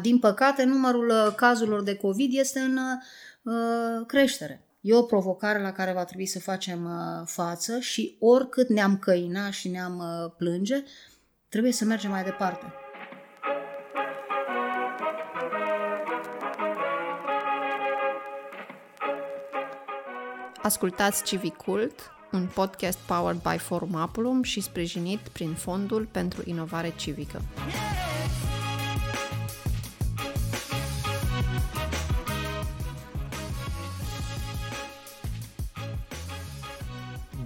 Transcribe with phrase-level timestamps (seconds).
[0.00, 2.78] Din păcate, numărul uh, cazurilor de COVID este în
[3.42, 4.66] uh, creștere.
[4.80, 9.50] E o provocare la care va trebui să facem uh, față și oricât ne-am căina
[9.50, 10.82] și ne-am uh, plânge,
[11.48, 12.72] trebuie să mergem mai departe.
[20.62, 27.42] Ascultați Civicult, un podcast powered by Forum Apulum și sprijinit prin Fondul pentru Inovare Civică.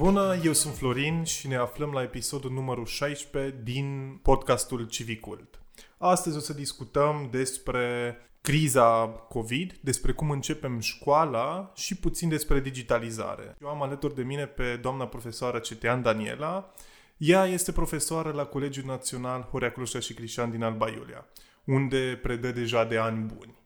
[0.01, 5.63] Bună, eu sunt Florin și ne aflăm la episodul numărul 16 din podcastul Civicult.
[5.99, 13.57] Astăzi o să discutăm despre criza COVID, despre cum începem școala și puțin despre digitalizare.
[13.63, 16.75] Eu am alături de mine pe doamna profesoară Cetean Daniela.
[17.17, 21.27] Ea este profesoară la Colegiul Național Horea Clușa și Crișan din Alba Iulia,
[21.65, 23.59] unde predă deja de ani buni.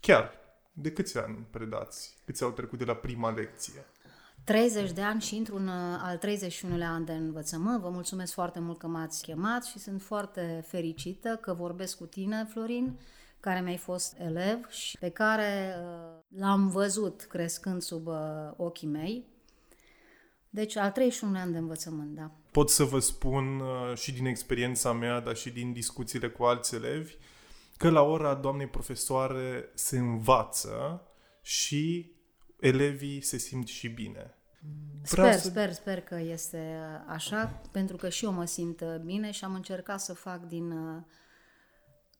[0.00, 0.30] Chiar,
[0.72, 2.16] de câți ani predați?
[2.24, 3.86] Câți au trecut de la prima lecție?
[4.44, 7.80] 30 de ani și intru în uh, al 31-lea an de învățământ.
[7.80, 12.46] Vă mulțumesc foarte mult că m-ați chemat și sunt foarte fericită că vorbesc cu tine,
[12.50, 12.98] Florin,
[13.40, 18.16] care mi-ai fost elev și pe care uh, l-am văzut crescând sub uh,
[18.56, 19.24] ochii mei.
[20.50, 22.30] Deci al 31 an de învățământ, da.
[22.50, 23.62] Pot să vă spun
[23.94, 27.14] și din experiența mea, dar și din discuțiile cu alți elevi,
[27.76, 31.02] că la ora doamnei profesoare se învață
[31.42, 32.12] și
[32.60, 34.34] elevii se simt și bine.
[35.10, 35.48] Vreau sper, să...
[35.48, 40.00] sper, sper că este așa, pentru că și eu mă simt bine și am încercat
[40.00, 41.02] să fac din uh,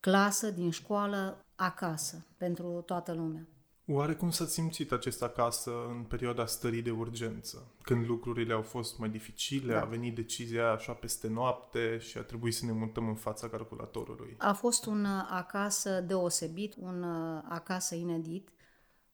[0.01, 3.49] clasă, din școală, acasă, pentru toată lumea.
[3.93, 7.75] Oare cum s-a simțit acest acasă în perioada stării de urgență?
[7.83, 9.81] Când lucrurile au fost mai dificile, da.
[9.81, 14.35] a venit decizia așa peste noapte și a trebuit să ne mutăm în fața calculatorului.
[14.39, 18.49] A fost un uh, acasă deosebit, un uh, acasă inedit.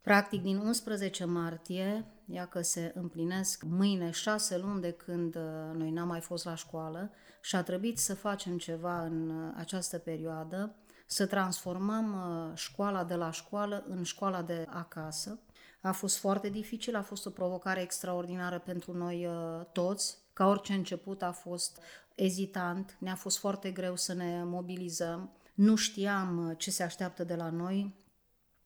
[0.07, 5.43] Practic, din 11 martie, ia că se împlinesc mâine șase luni de când uh,
[5.75, 7.11] noi n-am mai fost la școală
[7.41, 10.75] și a trebuit să facem ceva în uh, această perioadă,
[11.07, 15.41] să transformăm uh, școala de la școală în școala de acasă.
[15.81, 19.29] A fost foarte dificil, a fost o provocare extraordinară pentru noi
[19.73, 20.19] toți.
[20.33, 21.81] Ca orice început a fost
[22.15, 25.37] ezitant, ne-a fost foarte greu să ne mobilizăm.
[25.55, 28.06] Nu știam ce se așteaptă de la noi,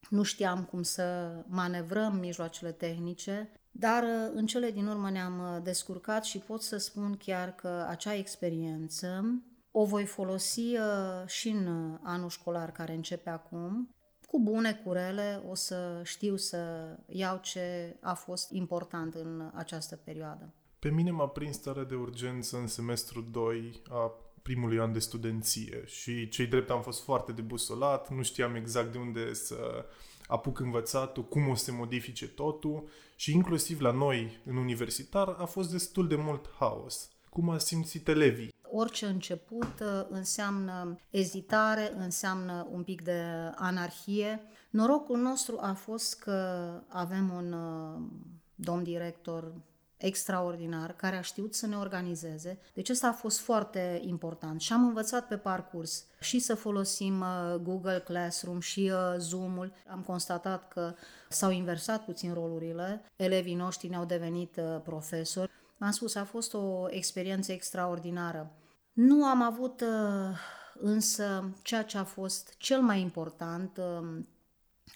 [0.08, 5.62] nu știam cum să manevrăm mijloacele tehnice, dar uh, în cele din urmă ne-am uh,
[5.62, 9.24] descurcat și pot să spun chiar că acea experiență
[9.70, 13.94] o voi folosi uh, și în anul școlar care începe acum.
[14.26, 16.58] Cu bune, cu rele, o să știu să
[17.06, 20.54] iau ce a fost important în această perioadă.
[20.78, 25.82] Pe mine m-a prins starea de urgență în semestrul 2 a primului an de studenție
[25.86, 29.84] și cei drept am fost foarte debusolat, nu știam exact de unde să
[30.26, 35.44] apuc învățatul, cum o să se modifice totul și inclusiv la noi în universitar a
[35.44, 37.10] fost destul de mult haos.
[37.28, 38.52] Cum a simțit elevii?
[38.72, 43.22] Orice început uh, înseamnă ezitare, înseamnă un pic de
[43.54, 44.42] anarhie.
[44.70, 48.00] Norocul nostru a fost că avem un uh,
[48.54, 49.52] domn director
[50.00, 52.58] extraordinar, care a știut să ne organizeze.
[52.74, 57.54] Deci asta a fost foarte important și am învățat pe parcurs și să folosim uh,
[57.62, 59.72] Google Classroom și uh, Zoom-ul.
[59.90, 60.94] Am constatat că
[61.28, 65.50] s-au inversat puțin rolurile, elevii noștri ne-au devenit uh, profesori.
[65.78, 68.52] Am spus, a fost o experiență extraordinară.
[68.92, 69.84] Nu am avut
[70.74, 73.80] însă ceea ce a fost cel mai important,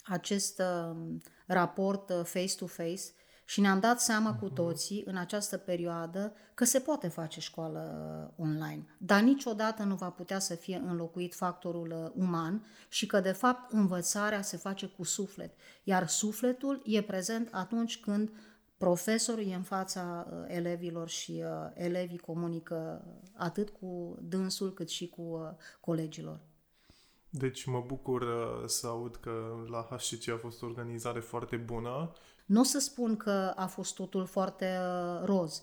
[0.05, 0.63] acest
[1.47, 3.03] raport face-to-face,
[3.45, 7.81] și ne-am dat seama cu toții în această perioadă că se poate face școală
[8.39, 13.21] uh, online, dar niciodată nu va putea să fie înlocuit factorul uh, uman și că
[13.21, 18.31] de fapt învățarea se face cu suflet, iar sufletul e prezent atunci când
[18.77, 21.43] profesorul e în fața uh, elevilor și
[21.75, 26.41] elevii comunică atât cu dânsul cât și cu colegilor.
[27.37, 28.27] Deci mă bucur
[28.67, 29.33] să aud că
[29.71, 32.13] la HCC a fost o organizare foarte bună
[32.45, 35.63] nu o să spun că a fost totul foarte uh, roz.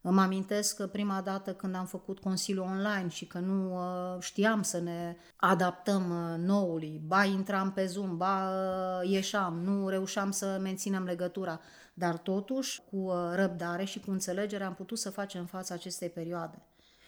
[0.00, 4.62] Îmi amintesc că prima dată când am făcut Consiliul Online și că nu uh, știam
[4.62, 10.58] să ne adaptăm uh, noului, ba intram pe Zoom, ba uh, ieșeam, nu reușeam să
[10.60, 11.60] menținem legătura,
[11.94, 16.62] dar totuși cu uh, răbdare și cu înțelegere am putut să facem față acestei perioade.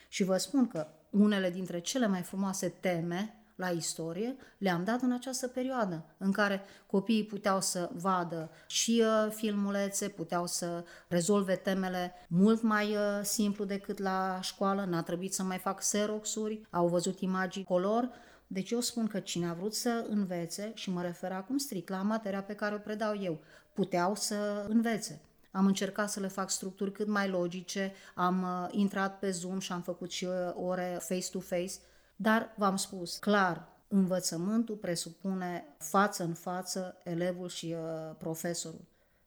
[0.09, 5.13] Și vă spun că unele dintre cele mai frumoase teme la istorie, le-am dat în
[5.13, 12.13] această perioadă în care copiii puteau să vadă și uh, filmulețe, puteau să rezolve temele
[12.29, 17.21] mult mai uh, simplu decât la școală, n-a trebuit să mai fac xeroxuri, au văzut
[17.21, 18.11] imagini color,
[18.51, 22.03] Deci eu spun că cine a vrut să învețe, și mă refer acum strict la
[22.03, 23.39] materia pe care o predau eu,
[23.73, 25.21] puteau să învețe.
[25.51, 29.73] Am încercat să le fac structuri cât mai logice, am uh, intrat pe Zoom și
[29.73, 31.73] am făcut și uh, ore face-to-face,
[32.21, 38.85] dar v-am spus clar, învățământul presupune față în față elevul și uh, profesorul,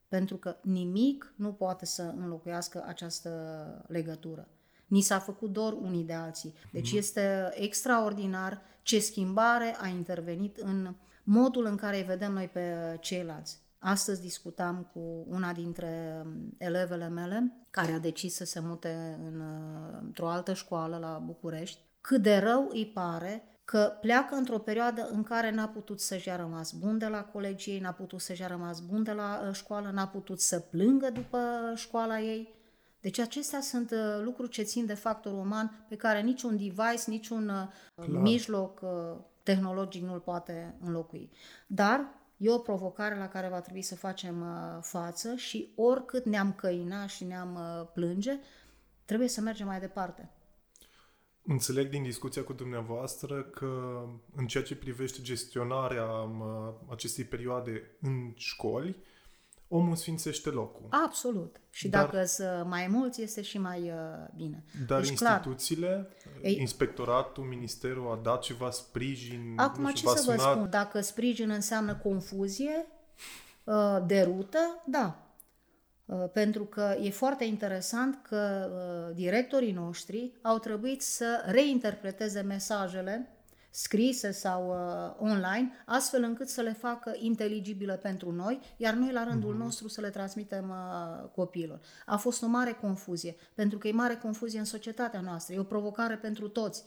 [0.07, 3.31] pentru că nimic nu poate să înlocuiască această
[3.87, 4.47] legătură.
[4.87, 6.53] Ni s-a făcut dor unii de alții.
[6.71, 6.97] Deci mm.
[6.97, 13.59] este extraordinar ce schimbare a intervenit în modul în care îi vedem noi pe ceilalți.
[13.79, 19.39] Astăzi discutam cu una dintre um, elevele mele care a decis să se mute în,
[19.39, 21.79] uh, într-o altă școală la București.
[22.01, 26.35] Cât de rău îi pare că pleacă într-o perioadă în care n-a putut să-și a
[26.35, 29.53] rămas bun de la colegii ei, n-a putut să-și a rămas bun de la uh,
[29.53, 31.39] școală, n-a putut să plângă după
[31.75, 32.59] școala ei.
[33.01, 37.45] Deci acestea sunt uh, lucruri ce țin de factorul uman pe care niciun device, niciun
[37.95, 38.07] Clar.
[38.07, 38.81] mijloc
[39.43, 41.31] tehnologic nu-l poate înlocui.
[41.67, 46.53] Dar E o provocare la care va trebui să facem uh, față și oricât ne-am
[46.53, 48.39] căina și ne-am uh, plânge,
[49.05, 50.29] trebuie să mergem mai departe.
[51.51, 54.01] Înțeleg din discuția cu dumneavoastră că
[54.35, 58.95] în ceea ce privește gestionarea uh, acestei perioade în școli,
[59.67, 60.87] omul sfințește locul.
[60.89, 61.61] Absolut.
[61.69, 64.63] Și dar, dacă sunt mai mulți, este și mai uh, bine.
[64.87, 69.53] Dar deci, instituțiile, clar, Ei, inspectoratul, ministerul a dat ceva sprijin?
[69.55, 70.37] Acum ce să sunat?
[70.37, 70.69] vă spun?
[70.69, 72.85] Dacă sprijin înseamnă confuzie,
[73.63, 75.30] uh, derută, da.
[76.11, 83.29] Uh, pentru că e foarte interesant că uh, directorii noștri au trebuit să reinterpreteze mesajele
[83.69, 89.23] scrise sau uh, online, astfel încât să le facă inteligibile pentru noi, iar noi la
[89.23, 89.57] rândul mm-hmm.
[89.57, 91.79] nostru să le transmitem uh, copiilor.
[92.05, 95.63] A fost o mare confuzie, pentru că e mare confuzie în societatea noastră, e o
[95.63, 96.83] provocare pentru toți.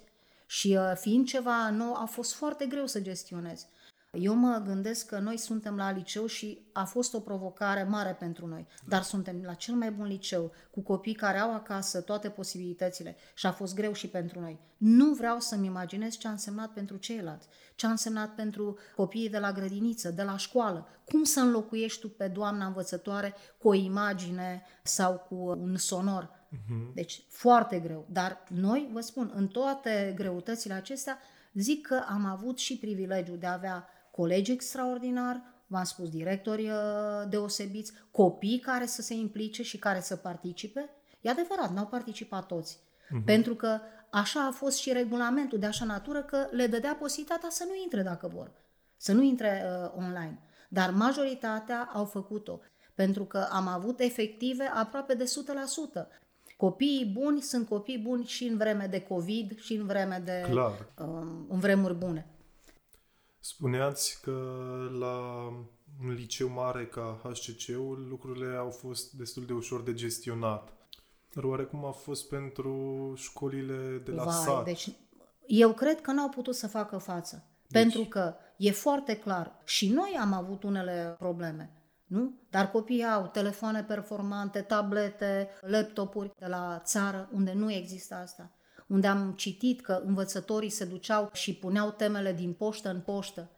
[0.46, 3.66] Și uh, fiind ceva nou, a fost foarte greu să gestionezi.
[4.18, 8.46] Eu mă gândesc că noi suntem la liceu și a fost o provocare mare pentru
[8.46, 13.16] noi, dar suntem la cel mai bun liceu, cu copii care au acasă toate posibilitățile
[13.34, 14.58] și a fost greu și pentru noi.
[14.76, 19.38] Nu vreau să-mi imaginez ce a însemnat pentru ceilalți, ce a însemnat pentru copiii de
[19.38, 20.88] la grădiniță, de la școală.
[21.04, 26.30] Cum să înlocuiești tu pe doamna învățătoare cu o imagine sau cu un sonor?
[26.48, 26.94] Mhm.
[26.94, 28.06] Deci foarte greu.
[28.10, 31.18] Dar noi, vă spun, în toate greutățile acestea,
[31.54, 37.28] zic că am avut și privilegiul de a avea colegi extraordinari, v-am spus, directori uh,
[37.28, 40.90] deosebiți, copii care să se implice și care să participe.
[41.20, 42.78] E adevărat, n-au participat toți.
[42.78, 43.24] Uh-huh.
[43.24, 43.80] Pentru că
[44.10, 48.02] așa a fost și regulamentul de așa natură că le dădea posibilitatea să nu intre
[48.02, 48.50] dacă vor,
[48.96, 50.38] să nu intre uh, online.
[50.68, 52.60] Dar majoritatea au făcut-o,
[52.94, 55.24] pentru că am avut efective aproape de
[56.04, 56.06] 100%.
[56.56, 60.70] Copiii buni sunt copii buni și în vreme de COVID și în vreme de Clar.
[60.70, 61.06] Uh,
[61.48, 62.26] în vremuri bune.
[63.46, 64.32] Spuneați că
[64.98, 65.16] la
[66.02, 70.72] un liceu mare ca HCC-ul lucrurile au fost destul de ușor de gestionat.
[71.34, 74.64] Dar oarecum a fost pentru școlile de la Vai, sat?
[74.64, 74.88] Deci
[75.46, 77.44] eu cred că n-au putut să facă față.
[77.66, 77.82] Deci...
[77.82, 81.70] Pentru că e foarte clar, și noi am avut unele probleme,
[82.06, 82.34] nu?
[82.50, 88.50] Dar copiii au telefoane performante, tablete, laptopuri de la țară, unde nu există asta
[88.94, 93.50] unde am citit că învățătorii se duceau și puneau temele din poștă în poștă.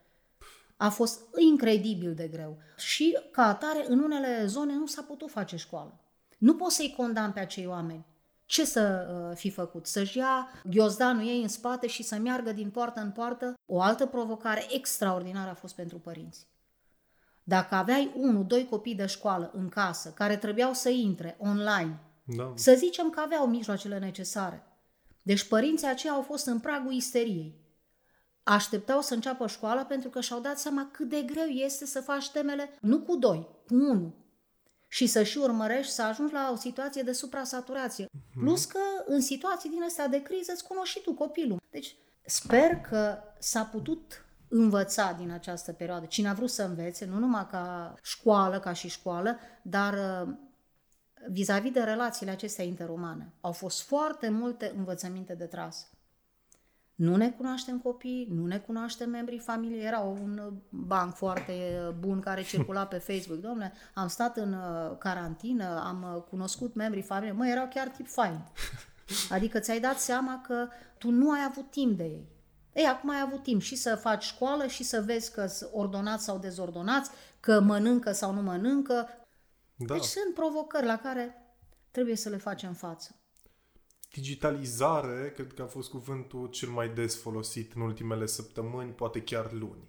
[0.76, 2.58] A fost incredibil de greu.
[2.76, 6.00] Și, ca atare, în unele zone nu s-a putut face școală.
[6.38, 8.04] Nu poți să-i condamn pe acei oameni.
[8.44, 9.86] Ce să uh, fi făcut?
[9.86, 13.54] Să-și ia ghiozdanul ei în spate și să meargă din poartă în poartă?
[13.66, 16.46] O altă provocare extraordinară a fost pentru părinți.
[17.42, 22.52] Dacă aveai unul, doi copii de școală în casă care trebuiau să intre online, da.
[22.54, 24.62] să zicem că aveau mijloacele necesare,
[25.26, 27.54] deci părinții aceia au fost în pragul isteriei.
[28.42, 32.30] Așteptau să înceapă școala pentru că și-au dat seama cât de greu este să faci
[32.30, 34.12] temele nu cu doi, cu unul.
[34.88, 38.06] Și să și urmărești să ajungi la o situație de suprasaturație.
[38.06, 38.40] Mm-hmm.
[38.40, 41.62] Plus că în situații din astea de criză îți cunoști și tu copilul.
[41.70, 46.06] Deci sper că s-a putut învăța din această perioadă.
[46.06, 49.94] Cine a vrut să învețe, nu numai ca școală, ca și școală, dar
[51.30, 53.32] vis-a-vis de relațiile acestea interumane.
[53.40, 55.90] Au fost foarte multe învățăminte de tras.
[56.94, 59.86] Nu ne cunoaștem copii, nu ne cunoaștem membrii familiei.
[59.86, 61.54] Era un banc foarte
[61.98, 63.40] bun care circula pe Facebook.
[63.40, 67.36] Domnule, am stat în uh, carantină, am uh, cunoscut membrii familiei.
[67.36, 68.40] Mă, erau chiar tip fain.
[69.30, 70.68] Adică ți-ai dat seama că
[70.98, 72.28] tu nu ai avut timp de ei.
[72.72, 76.24] Ei, acum ai avut timp și să faci școală și să vezi că sunt ordonați
[76.24, 79.08] sau dezordonați, că mănâncă sau nu mănâncă,
[79.76, 79.94] da.
[79.94, 81.34] Deci sunt provocări la care
[81.90, 83.20] trebuie să le facem față.
[84.12, 89.52] Digitalizare, cred că a fost cuvântul cel mai des folosit în ultimele săptămâni, poate chiar
[89.52, 89.88] luni.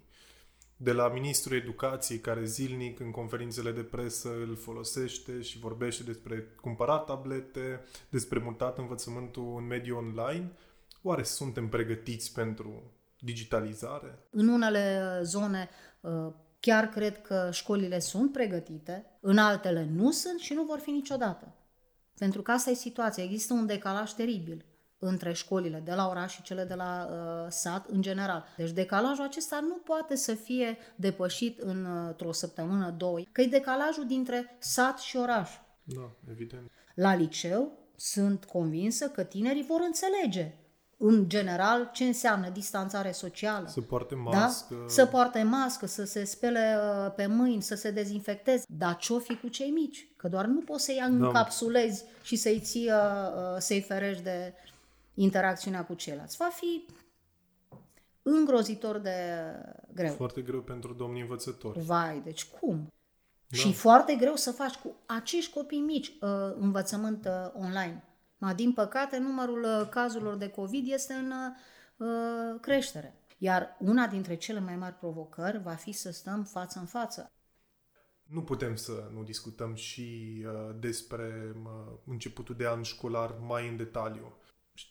[0.76, 6.54] De la Ministrul Educației, care zilnic în conferințele de presă îl folosește și vorbește despre
[6.60, 10.52] cumpărat tablete, despre mutat învățământul în mediul online,
[11.02, 12.82] oare suntem pregătiți pentru
[13.18, 14.18] digitalizare?
[14.30, 15.68] În unele zone
[16.00, 20.90] uh, chiar cred că școlile sunt pregătite, în altele nu sunt și nu vor fi
[20.90, 21.54] niciodată.
[22.18, 23.24] Pentru că asta e situația.
[23.24, 24.64] Există un decalaj teribil
[24.98, 28.44] între școlile de la oraș și cele de la uh, sat în general.
[28.56, 34.06] Deci decalajul acesta nu poate să fie depășit uh, într-o săptămână, două, că e decalajul
[34.06, 35.50] dintre sat și oraș.
[35.82, 36.70] Da, evident.
[36.94, 40.54] La liceu sunt convinsă că tinerii vor înțelege
[41.00, 43.68] în general, ce înseamnă distanțare socială.
[43.68, 44.74] Să poarte mască.
[44.74, 44.88] Da?
[44.88, 48.64] Să poarte mască, să se spele uh, pe mâini, să se dezinfecteze.
[48.68, 50.08] Dar ce-o fi cu cei mici?
[50.16, 51.04] Că doar nu poți să-i da.
[51.04, 52.94] încapsulezi și să-i ții, uh,
[53.36, 54.54] uh, să-i ferești de
[55.14, 56.36] interacțiunea cu ceilalți.
[56.36, 56.86] Va fi
[58.22, 59.16] îngrozitor de
[59.94, 60.14] greu.
[60.14, 61.80] Foarte greu pentru domnii învățători.
[61.80, 62.92] Vai, deci cum?
[63.46, 63.56] Da.
[63.56, 66.12] Și foarte greu să faci cu acești copii mici
[66.58, 68.07] învățământ online.
[68.38, 71.32] Ma, din păcate, numărul uh, cazurilor de COVID este în
[71.96, 73.14] uh, creștere.
[73.38, 77.32] Iar una dintre cele mai mari provocări va fi să stăm față în față.
[78.22, 83.76] Nu putem să nu discutăm și uh, despre uh, începutul de an școlar mai în
[83.76, 84.36] detaliu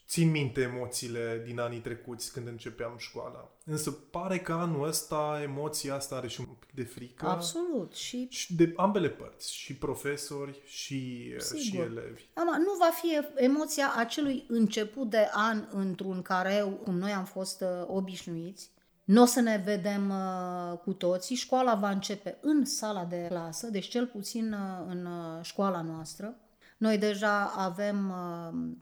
[0.06, 3.52] țin minte emoțiile din anii trecuți când începeam școala.
[3.64, 7.26] Însă pare că anul ăsta emoția asta are și un pic de frică.
[7.26, 7.94] Absolut.
[7.94, 9.54] Și, și de ambele părți.
[9.54, 12.22] Și profesori și, și elevi.
[12.34, 17.60] Ama, nu va fi emoția acelui început de an într-un careu cum noi am fost
[17.60, 18.70] uh, obișnuiți.
[19.04, 21.36] Nu o să ne vedem uh, cu toții.
[21.36, 26.36] Școala va începe în sala de clasă, deci cel puțin uh, în uh, școala noastră.
[26.78, 28.76] Noi deja avem uh,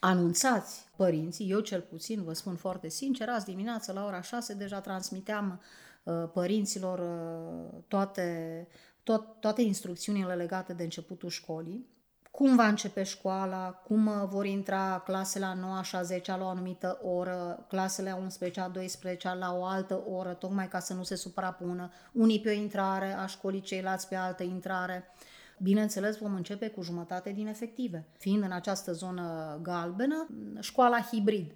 [0.00, 4.80] anunțați părinții, eu cel puțin, vă spun foarte sincer, azi dimineață la ora 6 deja
[4.80, 5.60] transmiteam
[6.02, 8.68] uh, părinților uh, toate,
[9.02, 11.86] tot, toate instrucțiunile legate de începutul școlii,
[12.30, 16.44] cum va începe școala, cum uh, vor intra clasele a 9 și a 10 la
[16.44, 20.94] o anumită oră, clasele a 11 a 12 la o altă oră, tocmai ca să
[20.94, 25.04] nu se suprapună, unii pe o intrare a școlii, ceilalți pe altă intrare.
[25.06, 28.06] Uh, Bineînțeles, vom începe cu jumătate din efective.
[28.18, 30.28] Fiind în această zonă galbenă,
[30.60, 31.52] școala hibrid.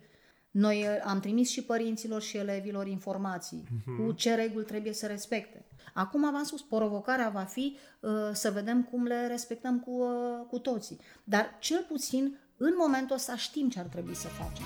[0.50, 4.06] Noi uh, am trimis și părinților și elevilor informații uh-huh.
[4.06, 5.64] cu ce reguli trebuie să respecte.
[5.94, 10.58] Acum v-am spus, provocarea va fi uh, să vedem cum le respectăm cu, uh, cu
[10.58, 11.00] toții.
[11.24, 14.64] Dar cel puțin în momentul ăsta știm ce ar trebui să facem.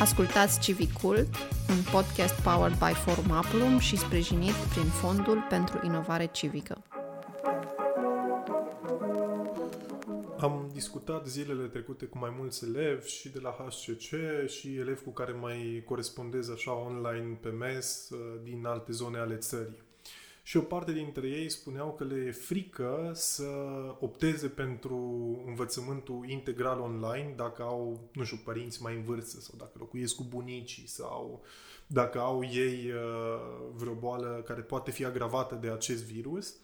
[0.00, 1.28] Ascultați Civicult,
[1.68, 6.82] un podcast powered by Forum Apulum și sprijinit prin Fondul pentru Inovare Civică.
[10.42, 14.10] Am discutat zilele trecute cu mai mulți elevi și de la HCC
[14.46, 19.36] și elevi cu care mai corespondez așa online pe mes uh, din alte zone ale
[19.36, 19.82] țării.
[20.42, 23.44] Și o parte dintre ei spuneau că le e frică să
[24.00, 24.96] opteze pentru
[25.46, 30.24] învățământul integral online dacă au, nu știu, părinți mai în vârstă sau dacă locuiesc cu
[30.28, 31.42] bunicii sau
[31.86, 33.40] dacă au ei uh,
[33.74, 36.54] vreo boală care poate fi agravată de acest virus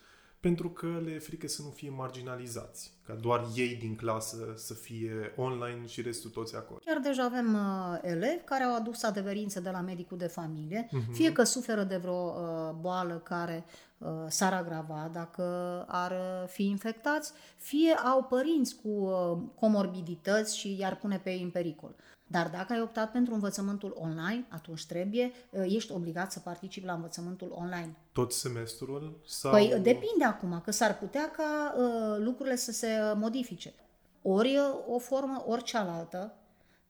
[0.41, 4.75] pentru că le e frică să nu fie marginalizați, ca doar ei din clasă să
[4.75, 6.79] fie online și restul toți acolo.
[6.85, 11.13] Chiar deja avem uh, elevi care au adus adeverințe de la medicul de familie, uh-huh.
[11.13, 13.65] fie că suferă de vreo uh, boală care
[13.99, 15.45] uh, s-ar agrava dacă
[15.89, 21.43] ar uh, fi infectați, fie au părinți cu uh, comorbidități și i-ar pune pe ei
[21.43, 21.95] în pericol.
[22.31, 26.93] Dar dacă ai optat pentru învățământul online, atunci trebuie, uh, ești obligat să participi la
[26.93, 27.97] învățământul online.
[28.13, 29.21] Tot semestrul?
[29.27, 29.51] Sau...
[29.51, 33.75] Păi depinde acum, că s-ar putea ca uh, lucrurile să se modifice.
[34.23, 36.35] Ori uh, o formă, ori cealaltă,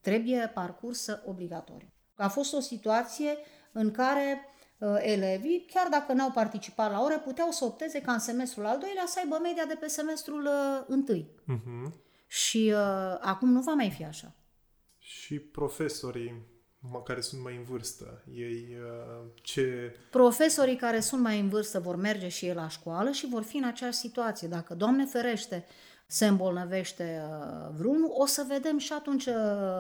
[0.01, 1.89] trebuie parcursă obligatoriu.
[2.15, 3.37] A fost o situație
[3.73, 4.45] în care
[4.79, 8.79] uh, elevii, chiar dacă n-au participat la ore, puteau să opteze ca în semestrul al
[8.79, 11.31] doilea să aibă media de pe semestrul uh, întâi.
[11.43, 11.93] Uh-huh.
[12.27, 14.33] Și uh, acum nu va mai fi așa
[15.09, 16.47] și profesorii
[17.05, 19.97] care sunt mai în vârstă, ei uh, ce...
[20.11, 23.57] Profesorii care sunt mai în vârstă vor merge și ei la școală și vor fi
[23.57, 24.49] în aceeași situație.
[24.49, 25.67] Dacă, Doamne ferește,
[26.07, 29.35] se îmbolnăvește uh, vreunul, o să vedem și atunci uh,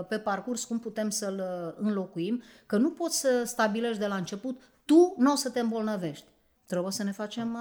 [0.08, 1.42] pe parcurs cum putem să-l
[1.78, 6.26] înlocuim, că nu poți să stabilești de la început, tu nu o să te îmbolnăvești.
[6.66, 7.58] Trebuie să ne facem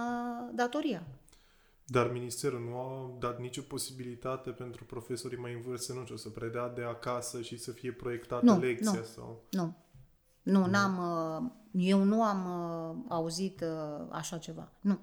[0.54, 1.04] datoria.
[1.90, 6.30] Dar ministerul nu a dat nicio posibilitate pentru profesorii mai în vârstă, nu știu, să
[6.30, 9.44] predea de acasă și să fie proiectată nu, lecția nu, sau...
[9.50, 9.76] Nu,
[10.44, 14.72] nu, n-am, uh, eu nu am uh, auzit uh, așa ceva.
[14.82, 15.00] Nu.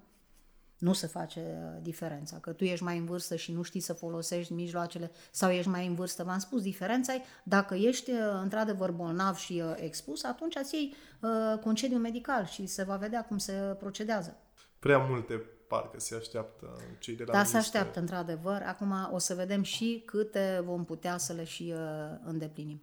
[0.79, 3.93] Nu se face uh, diferența, că tu ești mai în vârstă și nu știi să
[3.93, 6.23] folosești mijloacele sau ești mai în vârstă.
[6.25, 10.95] V-am spus, diferența e dacă ești uh, într-adevăr bolnav și uh, expus, atunci îți iei
[11.21, 14.37] uh, concediu medical și se va vedea cum se procedează.
[14.79, 15.43] Prea multe
[15.75, 17.61] parcă se așteaptă cei de la Da, se minister.
[17.81, 18.63] așteaptă într-adevăr.
[18.67, 21.79] Acum o să vedem și câte vom putea să le și uh,
[22.25, 22.83] îndeplinim.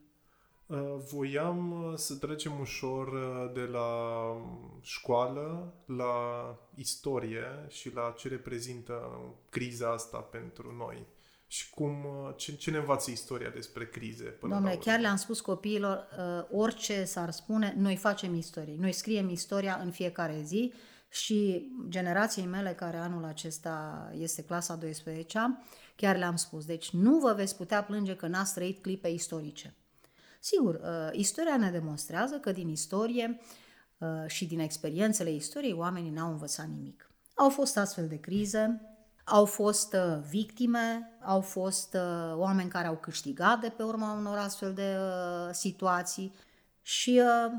[0.66, 0.78] Uh,
[1.12, 3.88] Voiam uh, să trecem ușor uh, de la
[4.82, 6.16] școală la
[6.76, 9.10] istorie și la ce reprezintă
[9.50, 11.06] criza asta pentru noi.
[11.48, 14.92] Și cum, uh, ce, ce ne învață istoria despre crize până Domnule, la urmă?
[14.92, 18.76] chiar le-am spus copiilor, uh, orice s-ar spune, noi facem istorie.
[18.80, 20.74] Noi scriem istoria în fiecare zi
[21.12, 25.62] și generației mele, care anul acesta este clasa 12-a,
[25.96, 26.66] chiar le-am spus.
[26.66, 29.76] Deci nu vă veți putea plânge că n-ați trăit clipe istorice.
[30.40, 33.40] Sigur, uh, istoria ne demonstrează că din istorie
[33.98, 37.10] uh, și din experiențele istoriei oamenii n-au învățat nimic.
[37.34, 38.82] Au fost astfel de crize,
[39.24, 44.38] au fost uh, victime, au fost uh, oameni care au câștigat de pe urma unor
[44.38, 46.34] astfel de uh, situații
[46.82, 47.52] și uh,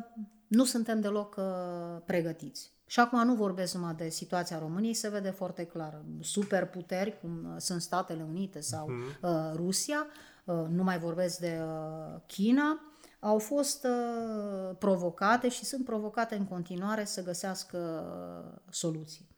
[0.46, 2.72] nu suntem deloc uh, pregătiți.
[2.92, 6.02] Și acum nu vorbesc numai de situația României, se vede foarte clar.
[6.20, 10.06] Superputeri, cum uh, sunt Statele Unite sau uh, Rusia,
[10.44, 12.80] uh, nu mai vorbesc de uh, China,
[13.20, 19.28] au fost uh, provocate și sunt provocate în continuare să găsească uh, soluții.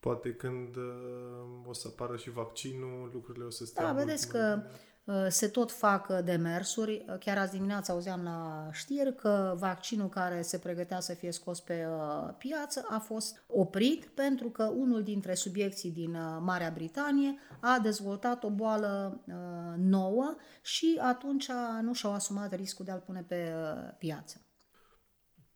[0.00, 4.28] Poate când uh, o să apară și vaccinul, lucrurile o să stea Da, mult, vedeți
[4.32, 4.70] mult că bine.
[5.04, 7.04] Uh, se tot fac uh, demersuri.
[7.08, 11.60] Uh, Chiar azi dimineața auzeam la știri că vaccinul care se pregătea să fie scos
[11.60, 17.38] pe uh, piață a fost oprit pentru că unul dintre subiecții din uh, Marea Britanie
[17.60, 19.34] a dezvoltat o boală uh,
[19.76, 21.48] nouă și atunci
[21.82, 24.44] nu și-au asumat riscul de a-l pune pe uh, piață.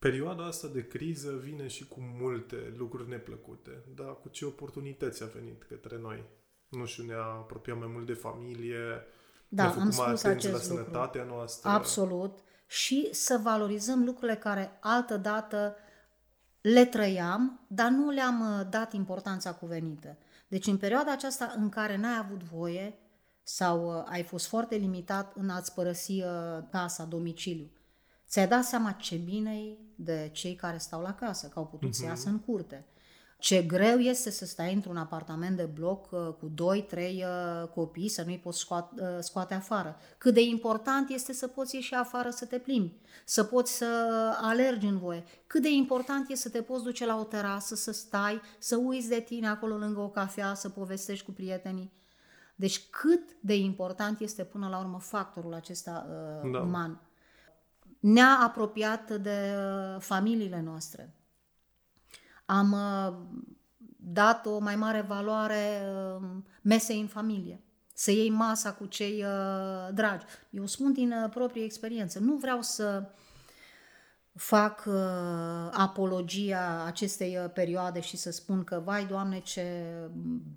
[0.04, 5.26] Perioada asta de criză vine și cu multe lucruri neplăcute, dar cu ce oportunități a
[5.26, 6.24] venit către noi?
[6.68, 9.06] Nu știu, ne-a apropiat mai mult de familie,
[9.54, 10.84] Da, ne-a am făcut mai spus atenți la acest lucru.
[10.84, 11.70] sănătatea noastră.
[11.70, 12.38] Absolut.
[12.66, 15.76] Și să valorizăm lucrurile care altădată
[16.60, 20.16] le trăiam, dar nu le-am uh, dat importanța cuvenită.
[20.48, 22.98] Deci în perioada aceasta în care n-ai avut voie
[23.42, 26.28] sau uh, ai fost foarte limitat în a-ți părăsi uh,
[26.70, 27.70] casa, domiciliu,
[28.28, 31.88] ți-ai dat seama ce bine e de cei care stau la casă, că au putut
[31.88, 31.98] uh-huh.
[31.98, 32.84] să iasă în curte.
[33.44, 36.50] Ce greu este să stai într-un apartament de bloc uh, cu
[36.86, 37.24] 2-3
[37.74, 39.96] copii, să nu-i poți scoate, uh, scoate afară.
[40.18, 42.92] Cât de important este să poți ieși afară să te plimbi,
[43.24, 43.86] să poți să
[44.40, 45.24] alergi în voie.
[45.46, 49.08] Cât de important este să te poți duce la o terasă, să stai, să uiți
[49.08, 51.92] de tine acolo lângă o cafea, să povestești cu prietenii.
[52.56, 56.58] Deci cât de important este până la urmă factorul acesta uh, Da.
[56.58, 56.64] da.
[56.64, 57.00] uman.
[58.00, 61.14] Ne-a apropiat de uh, familiile noastre.
[62.44, 63.14] Am uh,
[63.96, 65.82] dat o mai mare valoare
[66.20, 66.26] uh,
[66.62, 67.60] mesei în familie.
[67.94, 70.24] Să iei masa cu cei uh, dragi.
[70.50, 72.18] Eu spun din uh, proprie experiență.
[72.18, 73.02] Nu vreau să
[74.34, 74.94] fac uh,
[75.70, 79.62] apologia acestei uh, perioade și să spun că, vai, Doamne, ce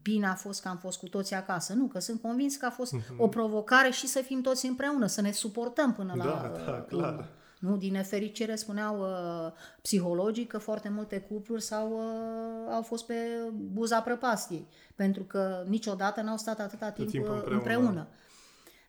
[0.02, 1.74] bine a fost că am fost cu toții acasă.
[1.74, 5.22] Nu, că sunt convins că a fost o provocare și să fim toți împreună, să
[5.22, 7.14] ne suportăm până la Da, da, uh, clar.
[7.14, 7.28] urmă.
[7.60, 13.16] Nu, din nefericire spuneau uh, psihologii că foarte multe cupluri s-au, uh, au fost pe
[13.54, 17.56] buza prăpastiei, pentru că niciodată n-au stat atâta timp, timp uh, împreună.
[17.56, 18.08] împreună.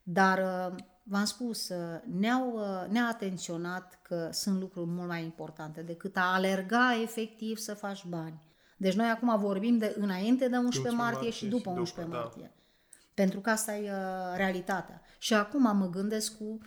[0.03, 5.83] Dar uh, v-am spus, uh, ne-au, uh, ne-a atenționat că sunt lucruri mult mai importante
[5.83, 8.47] decât a alerga efectiv să faci bani.
[8.77, 11.81] Deci noi acum vorbim de înainte de 11 11 martie, martie și după și după,
[11.81, 12.21] 11 da.
[12.21, 12.53] martie.
[13.15, 15.03] Pentru că asta e uh, realitatea.
[15.19, 16.59] Și acum mă gândesc cu,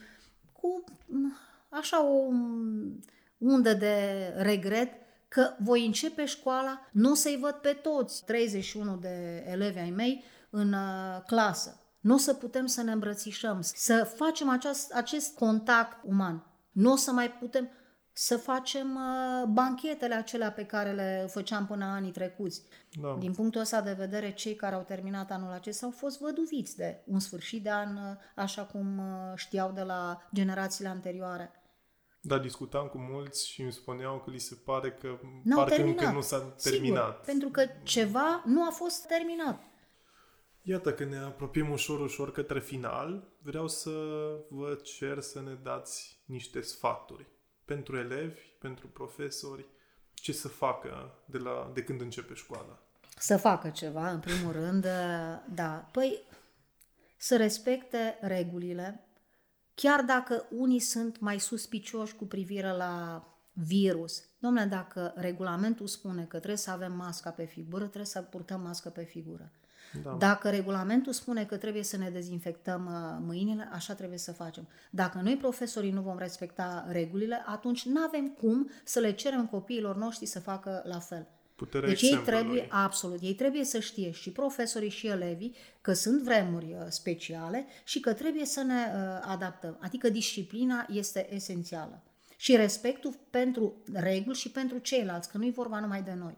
[0.52, 1.38] cu m,
[1.72, 3.00] așa o m,
[3.38, 3.96] undă de
[4.38, 4.92] regret
[5.28, 10.24] că voi începe școala, nu o să-i văd pe toți, 31 de elevi ai mei,
[10.50, 11.80] în uh, clasă.
[12.00, 16.46] Nu o să putem să ne îmbrățișăm, să facem acest, acest contact uman.
[16.72, 17.70] Nu o să mai putem
[18.14, 22.62] să facem uh, banchetele acelea pe care le făceam până anii trecuți.
[23.02, 23.16] Da.
[23.20, 27.04] Din punctul ăsta de vedere, cei care au terminat anul acesta au fost văduviți de
[27.06, 28.02] un sfârșit de an, uh,
[28.36, 31.52] așa cum uh, știau de la generațiile anterioare.
[32.24, 36.00] Da, discutam cu mulți și îmi spuneau că li se pare că N-au parcă terminat.
[36.02, 37.12] încă nu s-a terminat.
[37.12, 39.64] Sigur, pentru că ceva nu a fost terminat.
[40.62, 43.28] Iată că ne apropiem ușor, ușor către final.
[43.42, 43.92] Vreau să
[44.50, 47.28] vă cer să ne dați niște sfaturi
[47.66, 49.66] pentru elevi, pentru profesori,
[50.14, 52.80] ce să facă de, la, de când începe școala.
[53.18, 54.92] Să facă ceva, în primul rând, uh,
[55.54, 55.90] da.
[55.92, 56.24] Păi,
[57.18, 59.06] să respecte regulile,
[59.82, 64.24] chiar dacă unii sunt mai suspicioși cu privire la virus.
[64.39, 68.89] Domnule, dacă regulamentul spune că trebuie să avem masca pe figură, trebuie să purtăm mască
[68.89, 69.52] pe figură.
[70.04, 70.15] Da.
[70.20, 74.67] Dacă regulamentul spune că trebuie să ne dezinfectăm uh, mâinile, așa trebuie să facem.
[74.89, 79.96] Dacă noi, profesorii, nu vom respecta regulile, atunci nu avem cum să le cerem copiilor
[79.96, 81.28] noștri să facă la fel.
[81.62, 86.21] Puterea deci ei trebuie, absolut, ei trebuie să știe și profesorii și elevii că sunt
[86.21, 89.78] vremuri uh, speciale și că trebuie să ne uh, adaptăm.
[89.82, 92.04] Adică disciplina este esențială.
[92.38, 96.38] Și respectul pentru reguli și pentru ceilalți, că nu-i vorba numai de noi.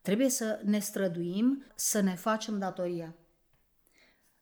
[0.00, 3.14] Trebuie să ne străduim să ne facem datoria.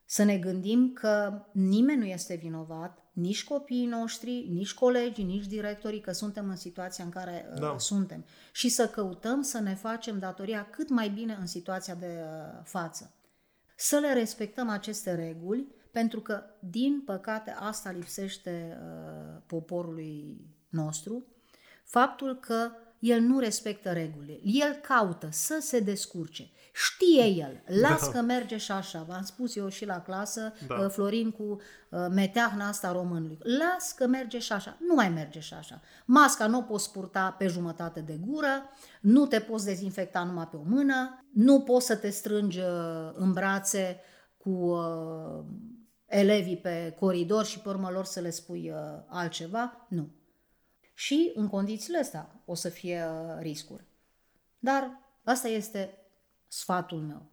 [0.04, 6.00] Să ne gândim că nimeni nu este vinovat, nici copiii noștri, nici colegii, nici directorii,
[6.00, 7.68] că suntem în situația în care uh, da.
[7.68, 8.24] uh, suntem.
[8.52, 13.14] Și să căutăm să ne facem datoria cât mai bine în situația de uh, față.
[13.76, 21.26] Să le respectăm aceste reguli, pentru că, din păcate, asta lipsește uh, poporului nostru,
[21.84, 22.70] faptul că
[23.02, 24.40] el nu respectă regulile.
[24.42, 26.50] El caută să se descurce.
[26.72, 28.10] Știe el, las da.
[28.10, 29.02] că merge și așa.
[29.08, 30.74] V-am spus eu și la clasă, da.
[30.74, 33.38] Uh, Florin cu uh, meteahna asta românului.
[33.40, 34.76] Las că merge și așa.
[34.88, 35.80] Nu mai merge și așa.
[36.04, 38.62] Masca nu o poți purta pe jumătate de gură,
[39.00, 43.32] nu te poți dezinfecta numai pe o mână, nu poți să te strângi uh, în
[43.32, 44.00] brațe
[44.36, 45.44] cu uh,
[46.06, 49.86] elevii pe coridor și pe urmă lor să le spui uh, altceva.
[49.88, 50.08] Nu.
[50.94, 53.84] Și în condițiile astea o să fie uh, riscuri.
[54.58, 55.98] Dar asta este
[56.48, 57.30] sfatul meu.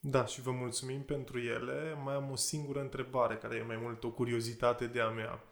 [0.00, 1.94] Da, și vă mulțumim pentru ele.
[2.04, 5.44] Mai am o singură întrebare, care e mai mult o curiozitate de a mea.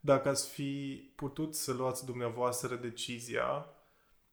[0.00, 3.66] Dacă ați fi putut să luați dumneavoastră decizia,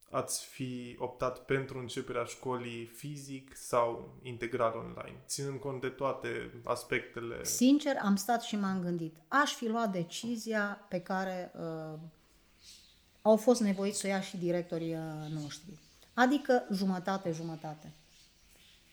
[0.10, 7.44] ați fi optat pentru începerea școlii fizic sau integral online, ținând cont de toate aspectele...
[7.44, 9.16] Sincer, am stat și m-am gândit.
[9.28, 12.00] Aș fi luat decizia pe care uh,
[13.26, 15.80] au fost nevoiți să o ia și directorii uh, noștri.
[16.14, 17.92] Adică jumătate-jumătate.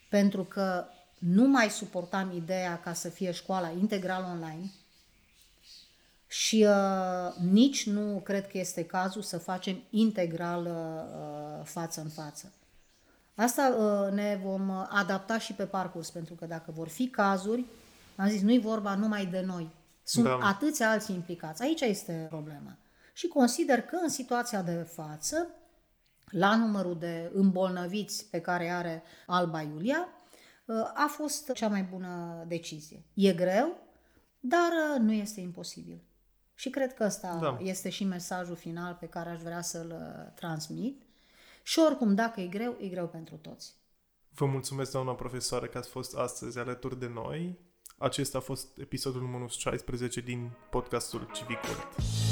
[0.09, 0.85] Pentru că
[1.19, 4.71] nu mai suportam ideea ca să fie școala integral online
[6.27, 12.53] și uh, nici nu cred că este cazul să facem integral uh, față în față.
[13.35, 17.64] Asta uh, ne vom adapta și pe parcurs, pentru că dacă vor fi cazuri,
[18.16, 19.69] am zis, nu-i vorba numai de noi.
[20.03, 20.38] Sunt da.
[20.43, 21.62] atâția alții implicați.
[21.62, 22.77] Aici este problema
[23.20, 25.46] și consider că în situația de față,
[26.30, 30.09] la numărul de îmbolnăviți pe care are Alba Iulia,
[30.94, 33.04] a fost cea mai bună decizie.
[33.14, 33.76] E greu,
[34.40, 36.02] dar nu este imposibil.
[36.54, 37.59] Și cred că ăsta da.
[37.61, 39.94] este și mesajul final pe care aș vrea să-l
[40.35, 41.02] transmit.
[41.62, 43.74] Și oricum, dacă e greu, e greu pentru toți.
[44.35, 47.59] Vă mulțumesc, doamna profesoară, că ați fost astăzi alături de noi.
[47.98, 52.30] Acesta a fost episodul numărul 16 din podcastul Civicult.